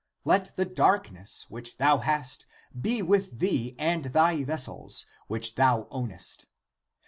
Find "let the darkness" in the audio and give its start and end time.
0.25-1.45